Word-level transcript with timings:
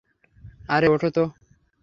আরে, 0.69 0.87
ওঠো 0.87 1.09
তো! 1.11 1.23